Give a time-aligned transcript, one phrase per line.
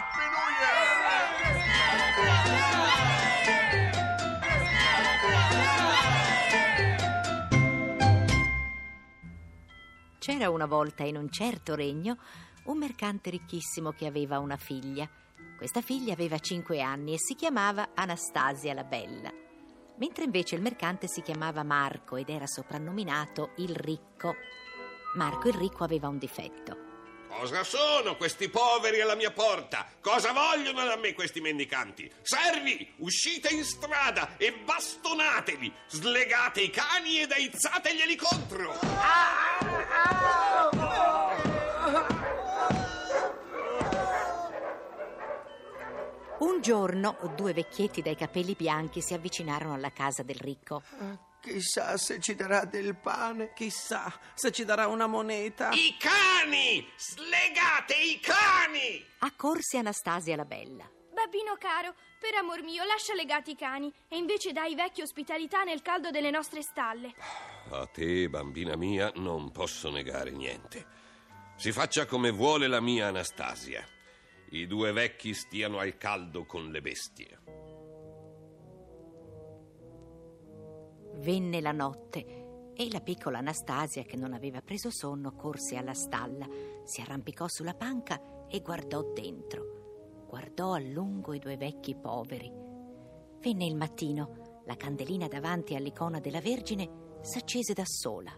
[0.00, 0.88] Happy New Year!
[10.18, 12.16] C'era una volta in un certo regno
[12.64, 15.06] un mercante ricchissimo che aveva una figlia.
[15.58, 19.30] Questa figlia aveva cinque anni e si chiamava Anastasia la Bella,
[19.98, 24.34] mentre invece il mercante si chiamava Marco ed era soprannominato il Ricco.
[25.16, 26.89] Marco il Ricco aveva un difetto.
[27.30, 29.86] Cosa sono questi poveri alla mia porta?
[30.00, 32.10] Cosa vogliono da me questi mendicanti?
[32.22, 35.72] Servi, uscite in strada e bastonatevi!
[35.86, 38.78] Slegate i cani ed aizzateglieli contro!
[46.40, 50.82] Un giorno due vecchietti dai capelli bianchi si avvicinarono alla casa del ricco.
[51.40, 53.52] Chissà se ci darà del pane.
[53.54, 55.70] Chissà se ci darà una moneta.
[55.70, 56.86] I cani!
[56.96, 59.04] Slegate i cani!
[59.20, 60.88] Accorse Anastasia la Bella.
[61.12, 65.82] Babbino caro, per amor mio, lascia legati i cani e invece dai vecchia ospitalità nel
[65.82, 67.14] caldo delle nostre stalle.
[67.70, 70.86] A te, bambina mia, non posso negare niente.
[71.56, 73.86] Si faccia come vuole la mia Anastasia.
[74.50, 77.38] I due vecchi stiano al caldo con le bestie.
[81.20, 86.48] Venne la notte e la piccola Anastasia, che non aveva preso sonno, corse alla stalla,
[86.84, 90.24] si arrampicò sulla panca e guardò dentro.
[90.26, 92.50] Guardò a lungo i due vecchi poveri.
[93.38, 98.32] Venne il mattino, la candelina davanti all'icona della Vergine s'accese da sola.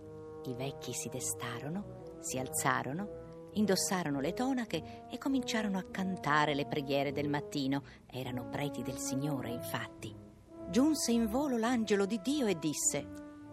[0.47, 7.13] I vecchi si destarono, si alzarono, indossarono le tonache e cominciarono a cantare le preghiere
[7.13, 7.85] del mattino.
[8.11, 10.22] Erano preti del Signore, infatti.
[10.73, 13.07] Giunse in volo l'angelo di Dio e disse: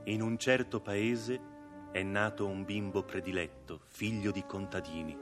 [0.06, 1.38] In un certo paese
[1.92, 5.18] è nato un bimbo prediletto, figlio di contadini.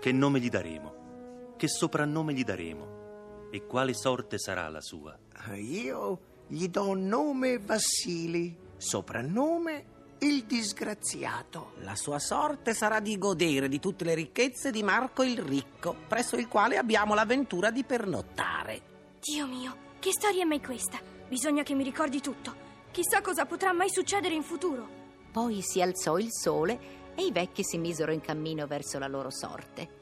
[0.00, 1.52] Che nome gli daremo?
[1.58, 3.48] Che soprannome gli daremo?
[3.50, 5.14] E quale sorte sarà la sua?
[5.56, 9.84] Io gli do nome Vassili, soprannome
[10.20, 11.72] il disgraziato.
[11.80, 16.36] La sua sorte sarà di godere di tutte le ricchezze di Marco il Ricco, presso
[16.36, 18.80] il quale abbiamo l'avventura di pernottare.
[19.20, 20.98] Dio mio, che storia è mai questa?
[21.28, 22.68] Bisogna che mi ricordi tutto.
[22.90, 24.88] Chissà cosa potrà mai succedere in futuro.
[25.30, 29.30] Poi si alzò il sole e i vecchi si misero in cammino verso la loro
[29.30, 29.98] sorte.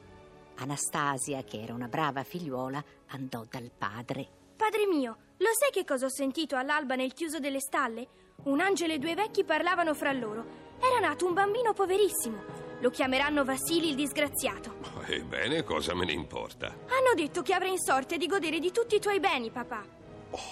[0.55, 4.27] Anastasia, che era una brava figliuola, andò dal padre.
[4.55, 8.07] Padre mio, lo sai che cosa ho sentito all'alba nel chiuso delle stalle?
[8.43, 10.45] Un angelo e due vecchi parlavano fra loro.
[10.79, 12.68] Era nato un bambino poverissimo.
[12.81, 14.77] Lo chiameranno Vassili il disgraziato.
[15.05, 16.67] Ebbene, cosa me ne importa?
[16.67, 19.83] Hanno detto che avrai in sorte di godere di tutti i tuoi beni, papà.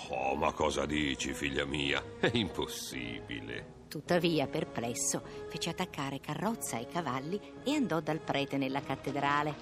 [0.10, 2.04] Oh, ma cosa dici, figlia mia?
[2.20, 3.76] È impossibile.
[3.88, 9.56] Tuttavia, perplesso, fece attaccare carrozza ai cavalli e andò dal prete nella cattedrale.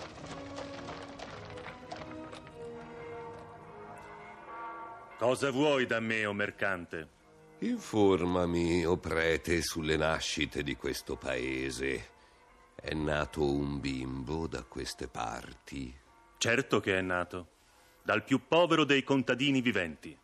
[5.19, 7.09] Cosa vuoi da me, o mercante?
[7.59, 12.13] Informami, o prete, sulle nascite di questo paese.
[12.75, 15.91] È nato un bimbo da queste parti?
[16.37, 17.47] Certo che è nato.
[18.03, 20.15] Dal più povero dei contadini viventi.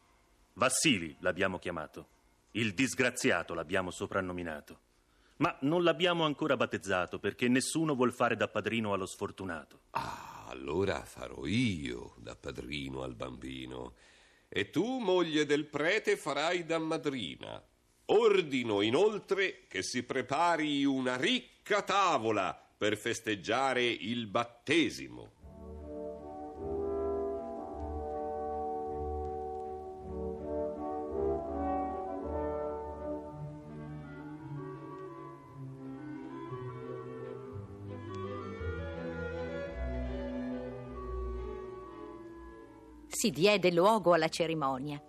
[0.53, 2.07] Vassili l'abbiamo chiamato.
[2.51, 4.79] Il disgraziato l'abbiamo soprannominato.
[5.37, 9.79] Ma non l'abbiamo ancora battezzato perché nessuno vuol fare da padrino allo sfortunato.
[9.91, 13.95] Ah, allora farò io da padrino al bambino.
[14.49, 17.63] E tu, moglie del prete, farai da madrina.
[18.05, 25.31] Ordino inoltre che si prepari una ricca tavola per festeggiare il battesimo.
[43.07, 44.99] Si diede luogo alla cerimonia.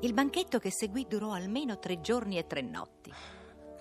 [0.00, 3.12] Il banchetto che seguì durò almeno tre giorni e tre notti.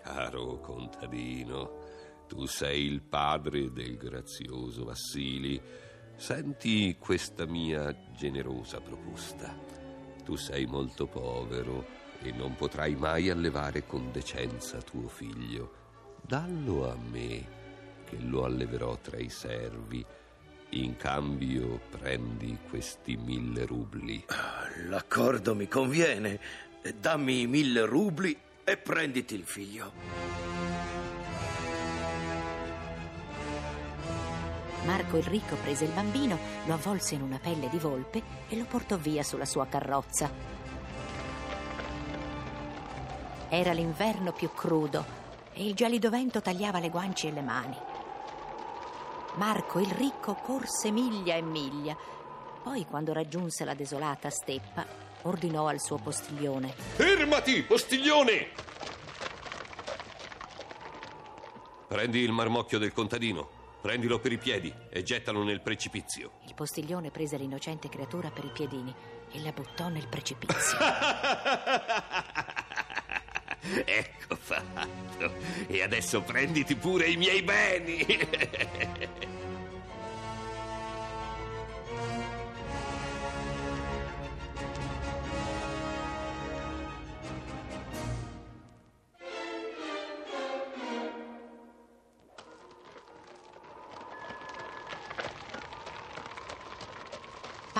[0.01, 5.61] Caro contadino, tu sei il padre del grazioso Vassili.
[6.15, 9.53] Senti questa mia generosa proposta.
[10.23, 11.85] Tu sei molto povero
[12.21, 15.83] e non potrai mai allevare con decenza tuo figlio.
[16.21, 17.45] Dallo a me,
[18.05, 20.03] che lo alleverò tra i servi.
[20.69, 24.25] In cambio prendi questi mille rubli.
[24.87, 26.39] L'accordo mi conviene.
[26.99, 29.91] Dammi i mille rubli e prenditi il figlio.
[34.85, 38.65] Marco il ricco prese il bambino, lo avvolse in una pelle di volpe e lo
[38.65, 40.29] portò via sulla sua carrozza.
[43.49, 45.23] Era l'inverno più crudo
[45.53, 47.77] e il gelido vento tagliava le guance e le mani.
[49.37, 51.95] Marco il ricco corse miglia e miglia,
[52.63, 54.85] Poi, quando raggiunse la desolata steppa,
[55.23, 56.69] ordinò al suo postiglione.
[56.75, 58.47] Fermati, postiglione!
[61.87, 63.47] Prendi il marmocchio del contadino,
[63.81, 66.31] prendilo per i piedi e gettalo nel precipizio.
[66.45, 68.93] Il postiglione prese l'innocente creatura per i piedini
[69.31, 70.77] e la buttò nel precipizio.
[73.85, 75.33] ecco fatto.
[75.67, 78.05] E adesso prenditi pure i miei beni.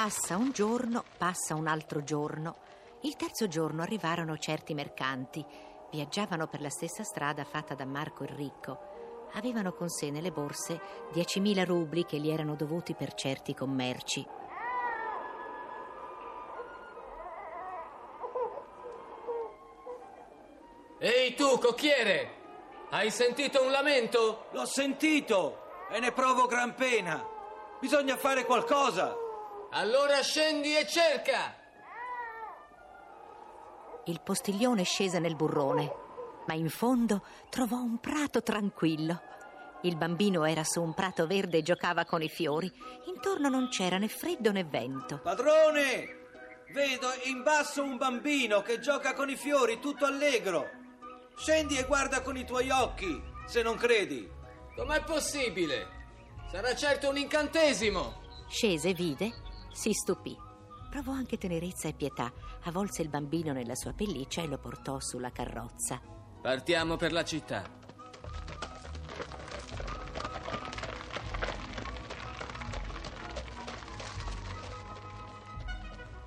[0.06, 2.58] Passa un giorno, passa un altro giorno.
[3.02, 5.44] Il terzo giorno arrivarono certi mercanti.
[5.96, 9.28] Viaggiavano per la stessa strada fatta da Marco il Ricco.
[9.36, 10.78] Avevano con sé nelle borse
[11.14, 14.28] 10.000 rubli che gli erano dovuti per certi commerci.
[21.00, 22.44] Ehi tu, cocchiere!
[22.90, 24.48] Hai sentito un lamento?
[24.52, 27.26] L'ho sentito e ne provo gran pena.
[27.80, 29.16] Bisogna fare qualcosa.
[29.70, 31.65] Allora scendi e cerca!
[34.08, 35.92] Il postiglione scese nel burrone,
[36.46, 39.20] ma in fondo trovò un prato tranquillo.
[39.82, 42.72] Il bambino era su un prato verde e giocava con i fiori.
[43.08, 45.20] Intorno non c'era né freddo né vento.
[45.24, 46.24] Padrone!
[46.72, 50.70] Vedo in basso un bambino che gioca con i fiori tutto allegro.
[51.36, 54.30] Scendi e guarda con i tuoi occhi, se non credi.
[54.76, 55.88] Com'è possibile?
[56.52, 58.22] Sarà certo un incantesimo!
[58.48, 59.34] Scese, vide,
[59.72, 60.45] si stupì.
[60.96, 62.32] Provò anche tenerezza e pietà,
[62.64, 66.00] avvolse il bambino nella sua pelliccia e lo portò sulla carrozza.
[66.42, 67.70] Partiamo per la città.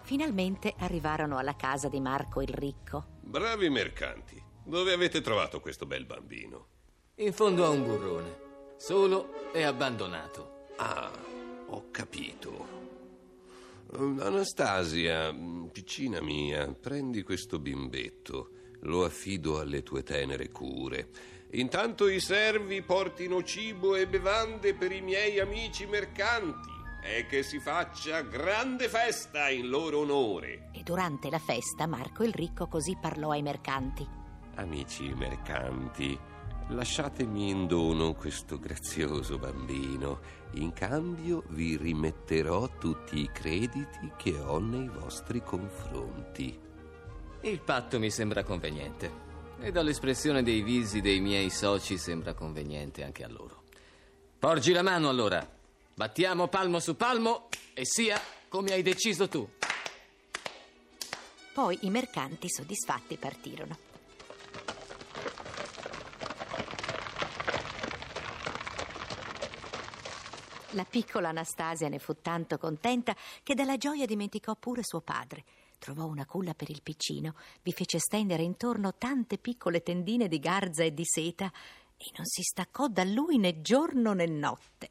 [0.03, 3.07] Finalmente arrivarono alla casa di Marco il Ricco.
[3.23, 4.39] Bravi mercanti.
[4.63, 6.67] Dove avete trovato questo bel bambino?
[7.15, 8.39] In fondo a un burrone,
[8.77, 10.67] solo e abbandonato.
[10.77, 11.11] Ah,
[11.69, 12.78] ho capito.
[13.91, 15.35] Anastasia,
[15.73, 18.51] piccina mia, prendi questo bimbetto,
[18.83, 21.09] lo affido alle tue tenere cure.
[21.53, 26.69] Intanto i servi portino cibo e bevande per i miei amici mercanti
[27.03, 30.69] e che si faccia grande festa in loro onore.
[30.75, 34.07] E durante la festa Marco il Ricco così parlò ai mercanti.
[34.57, 36.19] Amici mercanti,
[36.69, 40.21] lasciatemi in dono questo grazioso bambino.
[40.53, 46.59] In cambio vi rimetterò tutti i crediti che ho nei vostri confronti.
[47.43, 49.27] Il patto mi sembra conveniente.
[49.61, 53.65] E dall'espressione dei visi dei miei soci sembra conveniente anche a loro.
[54.39, 55.47] Porgi la mano allora.
[55.95, 59.49] Battiamo palmo su palmo e sia come hai deciso tu.
[61.53, 63.88] Poi i mercanti soddisfatti partirono.
[70.73, 75.45] La piccola Anastasia ne fu tanto contenta che dalla gioia dimenticò pure suo padre.
[75.79, 80.85] Trovò una culla per il piccino, vi fece stendere intorno tante piccole tendine di garza
[80.85, 81.51] e di seta
[81.97, 84.91] e non si staccò da lui né giorno né notte.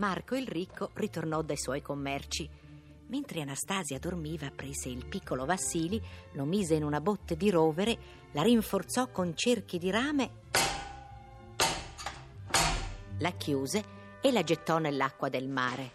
[0.00, 2.48] Marco il ricco ritornò dai suoi commerci.
[3.08, 6.00] Mentre Anastasia dormiva, prese il piccolo Vassili,
[6.32, 7.98] lo mise in una botte di rovere,
[8.32, 10.30] la rinforzò con cerchi di rame,
[13.18, 13.84] la chiuse
[14.22, 15.90] e la gettò nell'acqua del mare.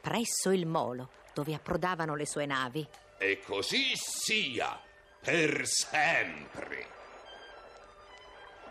[0.00, 2.86] Presso il molo, dove approdavano le sue navi.
[3.18, 4.80] E così sia,
[5.20, 6.86] per sempre.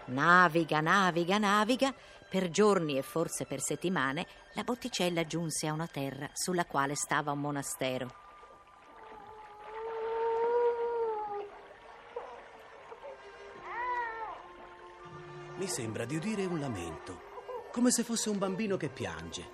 [0.06, 1.94] Naviga, naviga, naviga.
[2.30, 7.32] Per giorni e forse per settimane la botticella giunse a una terra sulla quale stava
[7.32, 8.14] un monastero.
[15.56, 17.22] Mi sembra di udire un lamento,
[17.72, 19.50] come se fosse un bambino che piange.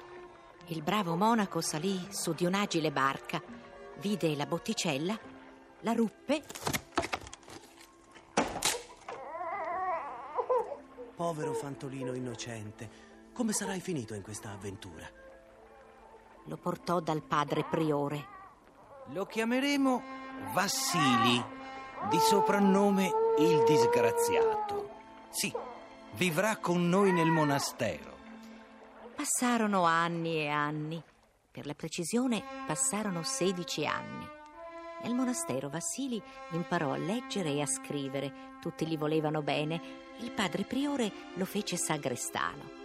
[0.67, 3.41] Il bravo monaco salì su di un'agile barca,
[3.99, 5.17] vide la botticella,
[5.79, 6.43] la ruppe
[11.15, 12.89] Povero fantolino innocente,
[13.33, 15.23] come sarai finito in questa avventura?
[16.47, 18.33] lo portò dal padre priore.
[19.09, 21.43] Lo chiameremo Vassili,
[22.09, 24.89] di soprannome il disgraziato.
[25.29, 25.53] Sì,
[26.13, 28.13] vivrà con noi nel monastero.
[29.15, 31.01] Passarono anni e anni.
[31.51, 34.27] Per la precisione, passarono 16 anni.
[35.05, 36.19] Nel monastero Vassili
[36.53, 38.57] imparò a leggere e a scrivere.
[38.59, 39.79] Tutti gli volevano bene.
[40.21, 42.83] Il padre priore lo fece sagrestano.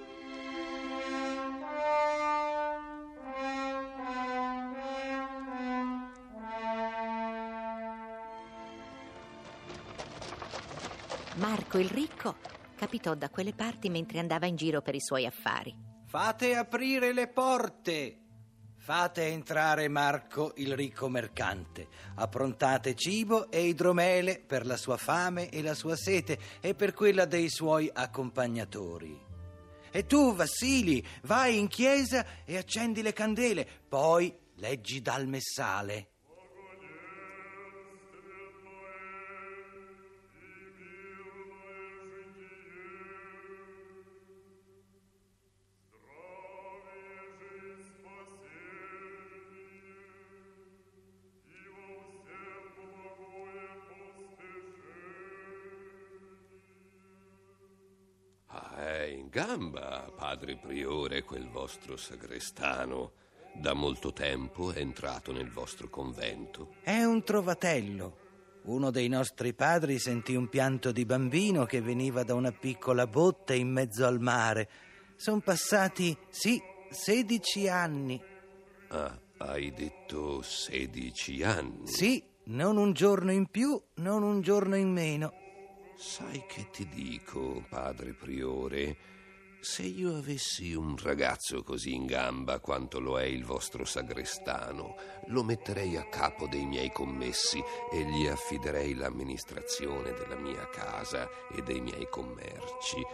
[11.37, 12.37] Marco il ricco
[12.77, 15.75] capitò da quelle parti mentre andava in giro per i suoi affari.
[16.05, 18.20] Fate aprire le porte.
[18.83, 21.87] Fate entrare Marco, il ricco mercante.
[22.15, 27.27] Approntate cibo e idromele per la sua fame e la sua sete e per quella
[27.27, 29.21] dei suoi accompagnatori.
[29.91, 36.09] E tu, Vassili, vai in chiesa e accendi le candele, poi leggi dal messale.
[59.31, 63.13] Gamba, padre priore, quel vostro sagrestano.
[63.55, 66.75] Da molto tempo è entrato nel vostro convento.
[66.83, 68.19] È un trovatello.
[68.65, 73.55] Uno dei nostri padri sentì un pianto di bambino che veniva da una piccola botte
[73.55, 74.69] in mezzo al mare.
[75.17, 76.61] Sono passati, sì,
[76.91, 78.23] 16 anni.
[78.89, 81.87] Ah, hai detto 16 anni.
[81.87, 85.33] Sì, non un giorno in più, non un giorno in meno.
[85.97, 89.19] Sai che ti dico, padre priore?
[89.63, 95.43] Se io avessi un ragazzo così in gamba quanto lo è il vostro sagrestano, lo
[95.43, 97.63] metterei a capo dei miei commessi
[97.93, 103.05] e gli affiderei l'amministrazione della mia casa e dei miei commerci.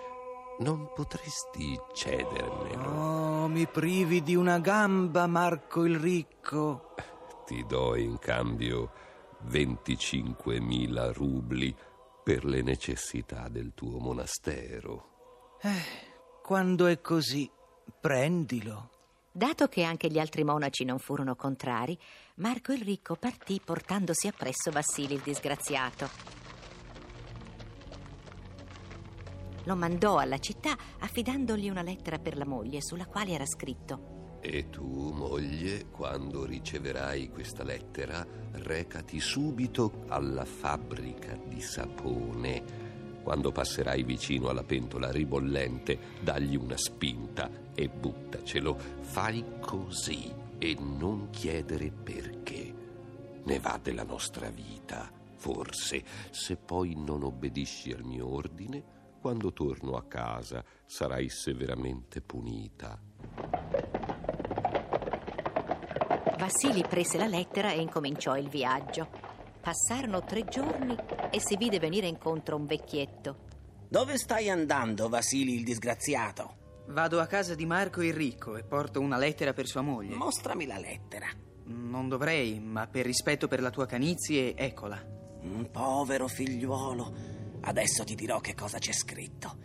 [0.60, 2.90] Non potresti cedermelo?
[2.90, 6.94] Oh, mi privi di una gamba, Marco il ricco.
[7.44, 8.92] Ti do in cambio
[9.48, 11.74] 25.000 rubli
[12.22, 15.58] per le necessità del tuo monastero.
[15.60, 16.14] Eh,
[16.46, 17.50] quando è così,
[18.00, 18.90] prendilo.
[19.32, 21.98] Dato che anche gli altri monaci non furono contrari,
[22.36, 26.08] Marco il ricco partì portandosi appresso Vassili il disgraziato.
[29.64, 34.70] Lo mandò alla città affidandogli una lettera per la moglie sulla quale era scritto E
[34.70, 42.85] tu, moglie, quando riceverai questa lettera, recati subito alla fabbrica di sapone.
[43.26, 48.78] Quando passerai vicino alla pentola ribollente, dagli una spinta e buttacelo.
[49.00, 52.72] Fai così e non chiedere perché.
[53.42, 56.04] Ne va della nostra vita, forse.
[56.30, 58.84] Se poi non obbedisci al mio ordine,
[59.20, 62.96] quando torno a casa sarai severamente punita.
[66.38, 69.25] Vassili prese la lettera e incominciò il viaggio.
[69.66, 70.94] Passarono tre giorni
[71.32, 73.48] e si vide venire incontro un vecchietto.
[73.88, 76.84] Dove stai andando, Vasili il disgraziato?
[76.86, 80.14] Vado a casa di Marco il ricco e porto una lettera per sua moglie.
[80.14, 81.26] Mostrami la lettera.
[81.64, 85.04] Non dovrei, ma per rispetto per la tua canizie, eccola.
[85.44, 87.14] Mm, povero figliuolo,
[87.62, 89.58] adesso ti dirò che cosa c'è scritto.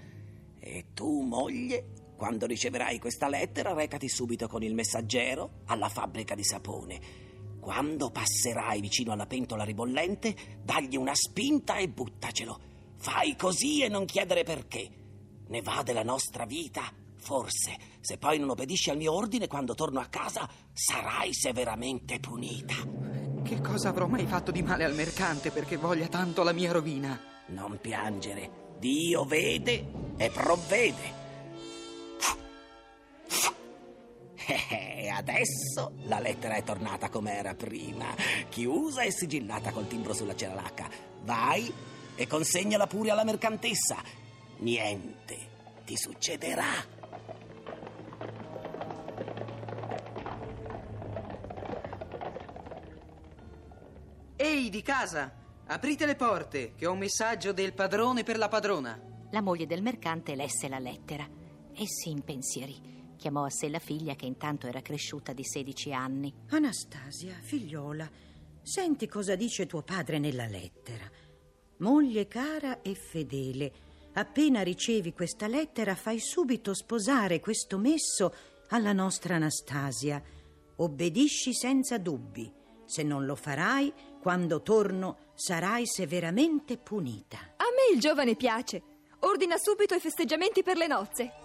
[0.58, 6.44] E tu, moglie, quando riceverai questa lettera, recati subito con il messaggero alla fabbrica di
[6.44, 7.30] sapone.
[7.62, 12.60] Quando passerai vicino alla pentola ribollente, dagli una spinta e buttacelo.
[12.98, 14.90] Fai così e non chiedere perché.
[15.48, 16.92] Ne va della nostra vita.
[17.18, 22.74] Forse, se poi non obbedisci al mio ordine, quando torno a casa, sarai severamente punita.
[23.44, 27.20] Che cosa avrò mai fatto di male al mercante perché voglia tanto la mia rovina?
[27.50, 28.76] Non piangere.
[28.80, 31.21] Dio vede e provvede.
[34.70, 38.14] E adesso la lettera è tornata come era prima,
[38.50, 40.90] chiusa e sigillata col timbro sulla ceralacca.
[41.24, 41.72] Vai
[42.16, 43.98] e consegnala pure alla mercantessa.
[44.58, 45.50] Niente
[45.86, 47.00] ti succederà.
[54.36, 55.40] Ehi, di casa!
[55.68, 59.00] Aprite le porte, che ho un messaggio del padrone per la padrona.
[59.32, 61.26] La moglie del mercante lesse la lettera
[61.74, 63.01] e si impensierì.
[63.22, 66.34] Chiamò a sé la figlia che intanto era cresciuta di 16 anni.
[66.50, 68.10] Anastasia, figliola,
[68.64, 71.08] senti cosa dice tuo padre nella lettera.
[71.78, 73.72] Moglie cara e fedele,
[74.14, 78.34] appena ricevi questa lettera fai subito sposare questo messo
[78.70, 80.20] alla nostra Anastasia.
[80.78, 82.52] Obbedisci senza dubbi.
[82.86, 87.38] Se non lo farai, quando torno sarai severamente punita.
[87.38, 88.82] A me il giovane piace.
[89.20, 91.41] Ordina subito i festeggiamenti per le nozze.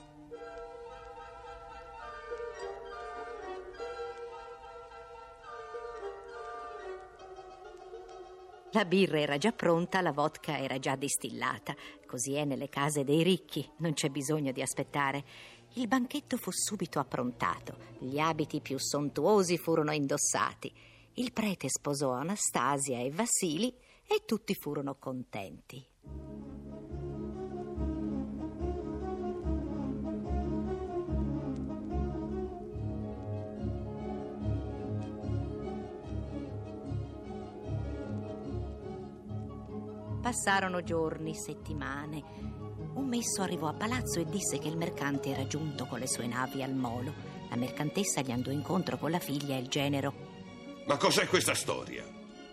[8.76, 11.74] La birra era già pronta, la vodka era già distillata.
[12.06, 15.24] Così è nelle case dei ricchi, non c'è bisogno di aspettare.
[15.76, 20.70] Il banchetto fu subito approntato, gli abiti più sontuosi furono indossati.
[21.14, 23.74] Il prete sposò Anastasia e Vassili
[24.06, 26.45] e tutti furono contenti.
[40.26, 42.20] Passarono giorni, settimane.
[42.94, 46.26] Un messo arrivò a palazzo e disse che il mercante era giunto con le sue
[46.26, 47.14] navi al molo.
[47.48, 50.12] La mercantessa gli andò incontro con la figlia e il genero.
[50.86, 52.02] Ma cos'è questa storia?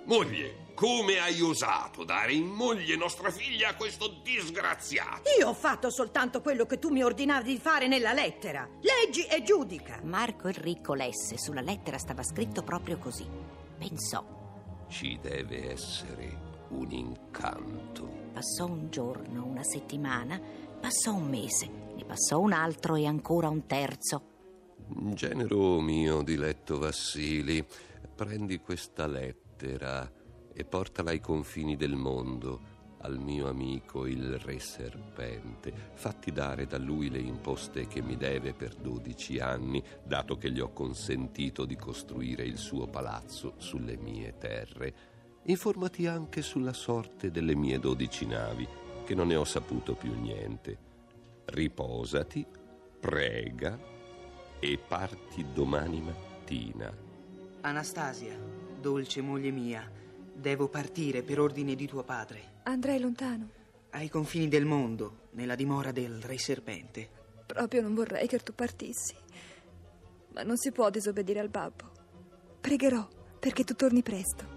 [0.05, 5.23] Moglie, come hai osato dare in moglie nostra figlia a questo disgraziato?
[5.39, 8.69] Io ho fatto soltanto quello che tu mi ordinavi di fare nella lettera.
[8.81, 9.99] Leggi e giudica.
[10.03, 13.27] Marco il ricco lesse, sulla lettera stava scritto proprio così.
[13.79, 14.23] Pensò.
[14.89, 18.31] Ci deve essere un incanto.
[18.33, 20.39] Passò un giorno, una settimana,
[20.79, 24.31] passò un mese, ne passò un altro e ancora un terzo.
[25.13, 27.65] Genero mio diletto Vassili,
[28.15, 30.11] prendi questa lettera
[30.53, 32.71] e portala ai confini del mondo
[33.03, 35.73] al mio amico il re serpente.
[35.93, 40.59] Fatti dare da lui le imposte che mi deve per dodici anni, dato che gli
[40.59, 44.93] ho consentito di costruire il suo palazzo sulle mie terre.
[45.45, 48.65] Informati anche sulla sorte delle mie dodici navi,
[49.03, 50.77] che non ne ho saputo più niente.
[51.45, 52.45] Riposati,
[52.99, 53.77] prega
[54.59, 56.95] e parti domani mattina.
[57.59, 58.39] Anastasia,
[58.79, 59.91] dolce moglie mia,
[60.33, 62.61] devo partire per ordine di tuo padre.
[62.63, 63.49] Andrai lontano.
[63.89, 67.09] Ai confini del mondo, nella dimora del re serpente.
[67.45, 69.13] Proprio non vorrei che tu partissi.
[70.33, 71.91] Ma non si può disobbedire al babbo.
[72.61, 73.05] Pregherò
[73.37, 74.52] perché tu torni presto.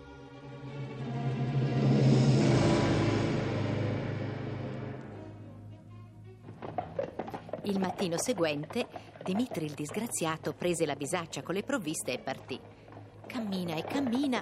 [7.67, 8.87] Il mattino seguente,
[9.25, 12.61] Dimitri il disgraziato prese la bisaccia con le provviste e partì.
[13.27, 14.41] Cammina e cammina,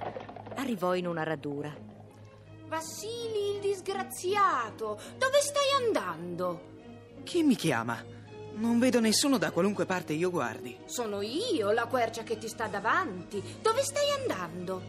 [0.56, 1.74] arrivò in una radura.
[2.66, 6.72] Vassili il disgraziato, dove stai andando?
[7.22, 8.04] Chi mi chiama?
[8.56, 10.76] Non vedo nessuno da qualunque parte io guardi.
[10.84, 13.42] Sono io, la quercia che ti sta davanti.
[13.62, 14.82] Dove stai andando?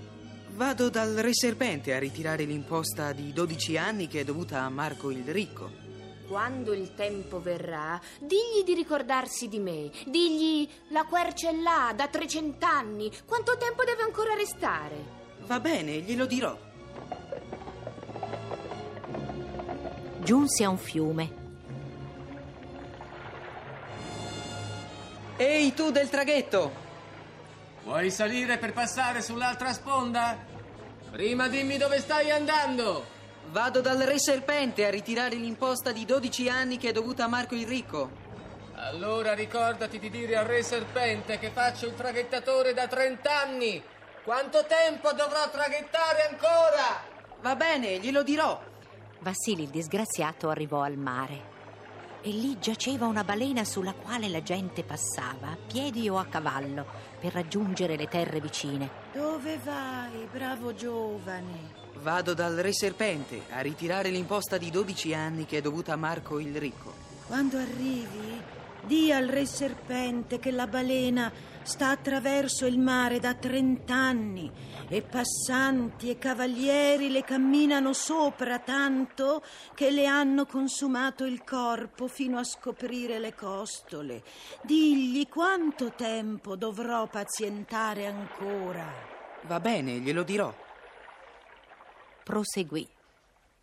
[0.56, 5.10] Vado dal re serpente a ritirare l'imposta di 12 anni che è dovuta a Marco
[5.10, 5.85] il Ricco.
[6.28, 9.92] Quando il tempo verrà, digli di ricordarsi di me.
[10.06, 13.12] Digli la quercia è là da 300 anni.
[13.26, 14.96] Quanto tempo deve ancora restare?
[15.42, 16.58] Va bene, glielo dirò.
[20.20, 21.44] Giunse a un fiume.
[25.38, 26.84] Ehi tu del traghetto!
[27.84, 30.38] Vuoi salire per passare sull'altra sponda?
[31.12, 33.15] Prima dimmi dove stai andando!
[33.52, 37.56] Vado dal re serpente a ritirare l'imposta di 12 anni che è dovuta a Marco
[37.56, 38.24] il Ricco.
[38.74, 43.82] Allora ricordati di dire al re serpente che faccio il traghettatore da 30 anni.
[44.24, 47.04] Quanto tempo dovrò traghettare ancora?
[47.42, 48.62] Va bene, glielo dirò.
[49.20, 51.54] Vassili il disgraziato arrivò al mare
[52.26, 56.84] e lì giaceva una balena sulla quale la gente passava, a piedi o a cavallo,
[57.26, 58.88] per raggiungere le terre vicine.
[59.12, 61.74] Dove vai, bravo giovane?
[61.96, 66.40] Vado dal re serpente a ritirare l'imposta di 12 anni che è dovuta a Marco
[66.40, 66.94] il Ricco.
[67.26, 68.40] Quando arrivi,
[68.86, 71.32] di al re serpente che la balena
[71.64, 74.52] sta attraverso il mare da trent'anni
[74.88, 79.44] e passanti e cavalieri le camminano sopra tanto
[79.74, 84.24] che le hanno consumato il corpo fino a scoprire le costole.
[84.62, 89.14] Digli quanto tempo dovrò pazientare ancora.
[89.44, 90.54] Va bene, glielo dirò.
[92.24, 92.88] Proseguì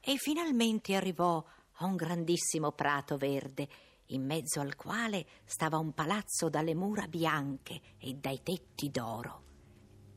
[0.01, 1.43] e finalmente arrivò
[1.77, 3.69] a un grandissimo prato verde
[4.15, 9.43] in mezzo al quale stava un palazzo dalle mura bianche e dai tetti d'oro.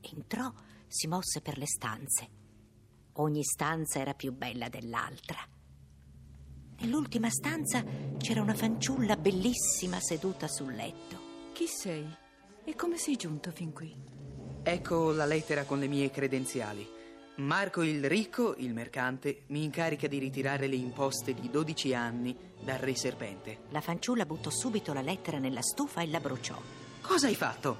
[0.00, 0.52] Entrò,
[0.86, 2.28] si mosse per le stanze.
[3.14, 5.38] Ogni stanza era più bella dell'altra.
[6.78, 7.82] Nell'ultima stanza
[8.18, 11.50] c'era una fanciulla bellissima seduta sul letto.
[11.52, 12.06] Chi sei?
[12.64, 13.94] E come sei giunto fin qui?
[14.62, 16.95] Ecco la lettera con le mie credenziali.
[17.36, 22.78] Marco il Ricco, il mercante, mi incarica di ritirare le imposte di 12 anni dal
[22.78, 23.58] re serpente.
[23.70, 26.58] La fanciulla buttò subito la lettera nella stufa e la bruciò.
[27.02, 27.76] Cosa hai fatto?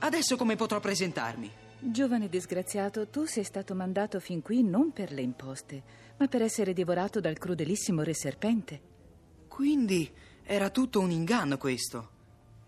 [0.00, 1.50] Adesso come potrò presentarmi?
[1.80, 5.82] Giovane disgraziato, tu sei stato mandato fin qui non per le imposte,
[6.18, 8.80] ma per essere divorato dal crudelissimo re serpente.
[9.48, 10.10] Quindi
[10.42, 12.10] era tutto un inganno questo.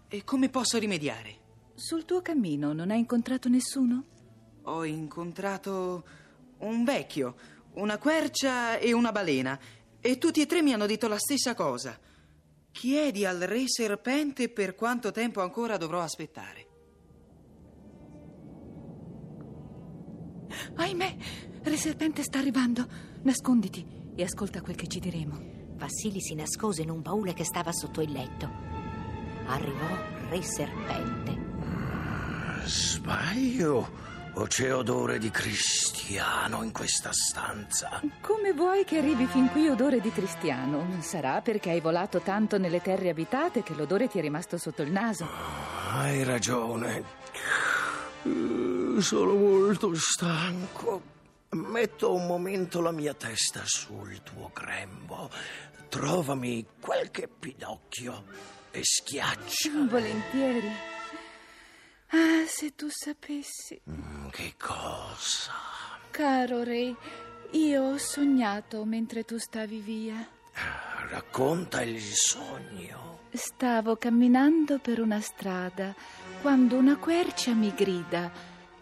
[0.09, 1.37] E come posso rimediare?
[1.75, 4.05] Sul tuo cammino non hai incontrato nessuno?
[4.63, 6.05] Ho incontrato
[6.61, 7.37] un vecchio,
[7.75, 9.59] una quercia e una balena.
[10.01, 11.99] E tutti e tre mi hanno detto la stessa cosa.
[12.73, 16.69] Chiedi al re serpente per quanto tempo ancora dovrò aspettare.
[20.77, 21.17] Ahimè,
[21.63, 22.87] Re Serpente sta arrivando.
[23.23, 25.39] Nasconditi e ascolta quel che ci diremo.
[25.75, 28.49] Vassili si nascose in un baule che stava sotto il letto.
[29.47, 29.89] Arrivò
[30.29, 31.49] Re Serpente.
[32.65, 33.89] Sbaglio?
[34.35, 38.01] O c'è odore di cristiano in questa stanza?
[38.21, 40.87] Come vuoi che arrivi fin qui odore di cristiano?
[41.01, 44.93] Sarà perché hai volato tanto nelle terre abitate che l'odore ti è rimasto sotto il
[44.93, 45.29] naso.
[45.91, 47.03] Hai ragione.
[48.23, 51.03] Eh, Sono molto stanco.
[51.51, 55.29] Metto un momento la mia testa sul tuo grembo.
[55.89, 58.25] Trovami qualche pidocchio
[58.71, 59.71] e schiaccia.
[59.89, 60.71] Volentieri.
[62.13, 63.81] Ah, se tu sapessi.
[63.89, 65.53] Mm, Che cosa?
[66.11, 66.95] Caro re,
[67.53, 70.29] io ho sognato mentre tu stavi via.
[71.09, 73.19] Racconta il sogno.
[73.33, 75.95] Stavo camminando per una strada
[76.43, 78.31] quando una quercia mi grida.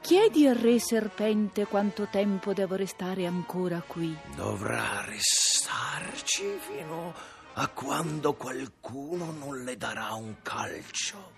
[0.01, 4.17] Chiedi al re serpente quanto tempo devo restare ancora qui.
[4.37, 7.13] Dovrà restarci fino
[7.55, 11.33] a quando qualcuno non le darà un calcio.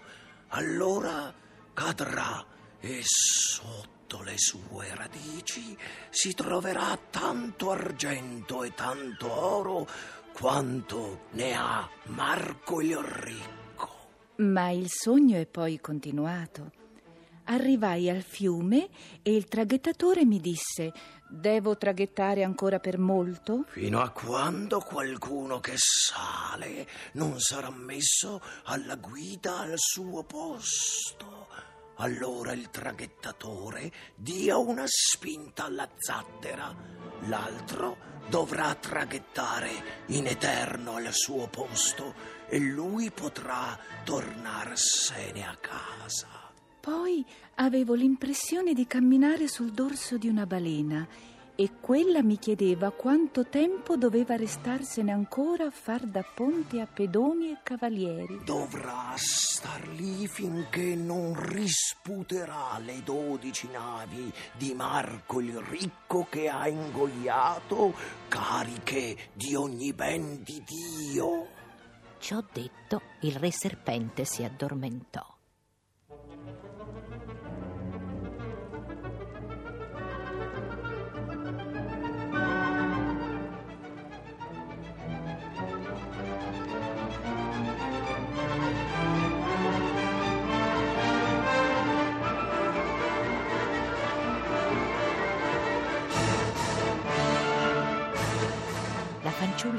[0.48, 1.33] Allora
[1.72, 2.44] cadrà
[2.80, 5.76] e sotto le sue radici
[6.09, 9.87] si troverà tanto argento e tanto oro
[10.33, 13.90] quanto ne ha Marco il Ricco.
[14.37, 16.72] Ma il sogno è poi continuato.
[17.44, 18.88] Arrivai al fiume
[19.22, 20.92] e il traghettatore mi disse:
[21.32, 23.64] Devo traghettare ancora per molto?
[23.68, 31.46] Fino a quando qualcuno che sale non sarà messo alla guida al suo posto.
[31.98, 36.74] Allora il traghettatore dia una spinta alla zattera.
[37.28, 37.96] L'altro
[38.28, 42.12] dovrà traghettare in eterno al suo posto
[42.48, 46.39] e lui potrà tornarsene a casa.
[46.80, 47.24] Poi
[47.56, 51.06] avevo l'impressione di camminare sul dorso di una balena
[51.54, 57.50] e quella mi chiedeva quanto tempo doveva restarsene ancora a far da ponte a pedoni
[57.50, 58.40] e cavalieri.
[58.44, 66.66] Dovrà star lì finché non risputerà le dodici navi di Marco il Ricco che ha
[66.66, 67.92] ingoiato,
[68.28, 71.46] cariche di ogni ben di Dio.
[72.18, 75.39] Ciò detto, il re serpente si addormentò.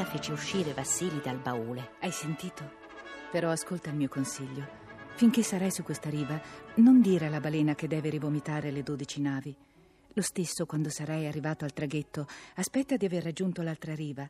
[0.01, 1.91] Fanciulla fece uscire Vassili dal baule.
[1.99, 2.79] Hai sentito?
[3.31, 4.67] Però ascolta il mio consiglio.
[5.15, 6.41] Finché sarai su questa riva,
[6.75, 9.55] non dire alla balena che deve rivomitare le dodici navi.
[10.13, 14.27] Lo stesso quando sarai arrivato al traghetto, aspetta di aver raggiunto l'altra riva.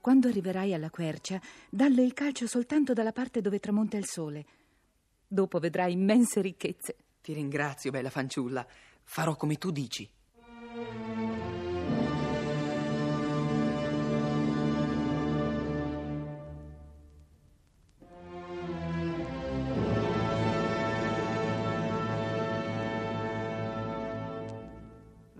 [0.00, 1.40] Quando arriverai alla quercia,
[1.70, 4.44] dalle il calcio soltanto dalla parte dove tramonta il sole.
[5.26, 6.96] Dopo vedrai immense ricchezze.
[7.22, 8.66] Ti ringrazio, bella fanciulla.
[9.02, 10.08] Farò come tu dici.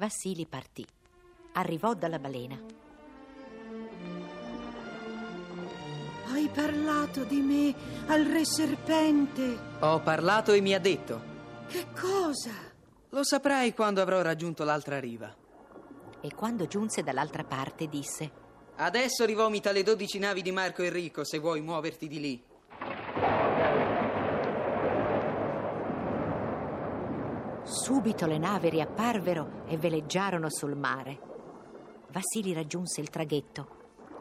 [0.09, 0.87] Vassili partì.
[1.53, 2.59] Arrivò dalla balena.
[6.33, 7.75] Hai parlato di me
[8.07, 9.59] al re serpente.
[9.81, 11.21] Ho parlato e mi ha detto.
[11.69, 12.53] Che cosa?
[13.11, 15.31] Lo saprai quando avrò raggiunto l'altra riva.
[16.23, 18.31] E quando giunse dall'altra parte disse:
[18.77, 22.43] Adesso rivomita le dodici navi di Marco Enrico se vuoi muoverti di lì.
[27.89, 31.19] Subito le navi riapparvero e veleggiarono sul mare.
[32.11, 33.77] Vassili raggiunse il traghetto.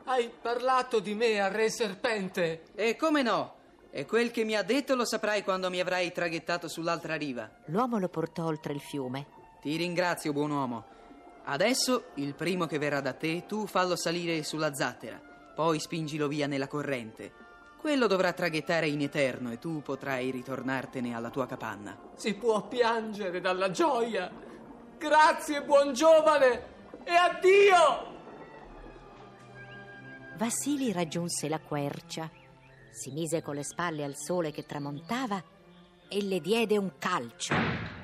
[0.06, 2.68] Hai parlato di me al re serpente.
[2.76, 3.56] E come no?
[3.90, 7.52] E quel che mi ha detto lo saprai quando mi avrai traghettato sull'altra riva.
[7.66, 9.26] L'uomo lo portò oltre il fiume.
[9.60, 10.86] Ti ringrazio, buon uomo.
[11.44, 15.22] Adesso, il primo che verrà da te, tu fallo salire sulla zattera,
[15.54, 17.47] poi spingilo via nella corrente.
[17.80, 21.98] Quello dovrà traghettare in eterno e tu potrai ritornartene alla tua capanna.
[22.16, 24.30] Si può piangere dalla gioia.
[24.98, 28.16] Grazie, buon giovane, e addio!
[30.38, 32.30] Vassili raggiunse la quercia,
[32.92, 35.42] si mise con le spalle al sole che tramontava
[36.10, 37.97] e le diede un calcio.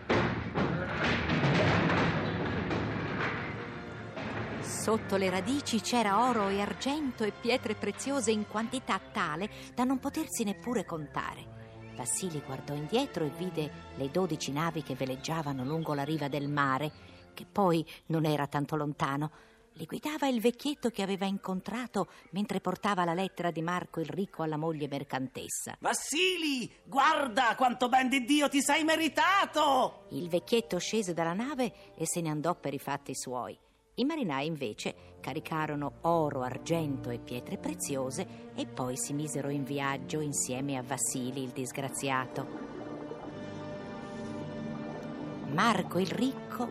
[4.84, 9.98] Sotto le radici c'era oro e argento e pietre preziose in quantità tale da non
[9.98, 11.92] potersi neppure contare.
[11.96, 16.92] Vassili guardò indietro e vide le dodici navi che veleggiavano lungo la riva del mare,
[17.34, 19.32] che poi non era tanto lontano.
[19.76, 24.44] Li guidava il vecchietto che aveva incontrato mentre portava la lettera di Marco il ricco
[24.44, 25.78] alla moglie mercantessa.
[25.80, 30.08] Vassili, guarda quanto ben di Dio ti sei meritato!
[30.10, 33.58] Il vecchietto scese dalla nave e se ne andò per i fatti suoi.
[33.96, 40.20] I marinai invece caricarono oro, argento e pietre preziose e poi si misero in viaggio
[40.20, 42.48] insieme a Vassili il disgraziato.
[45.52, 46.68] Marco il ricco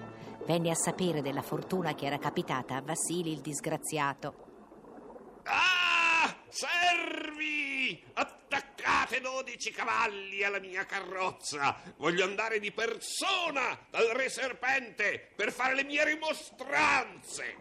[0.47, 4.52] venne a sapere della fortuna che era capitata a Vassili il disgraziato.
[6.53, 8.05] Servi!
[8.13, 11.81] Attaccate dodici cavalli alla mia carrozza!
[11.97, 17.57] Voglio andare di persona dal re serpente per fare le mie rimostranze!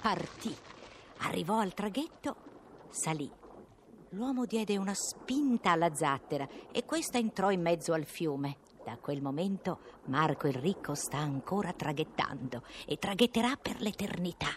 [0.00, 0.56] Partì,
[1.18, 2.36] arrivò al traghetto,
[2.90, 3.30] salì.
[4.10, 8.56] L'uomo diede una spinta alla zattera e questa entrò in mezzo al fiume.
[8.84, 14.48] Da quel momento Marco il ricco sta ancora traghettando e traghetterà per l'eternità.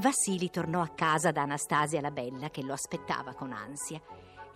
[0.00, 4.00] Vassili tornò a casa da Anastasia la Bella che lo aspettava con ansia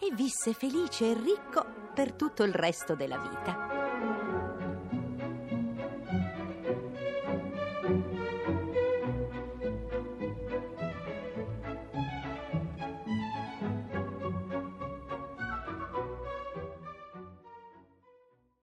[0.01, 3.64] e visse felice e ricco per tutto il resto della vita.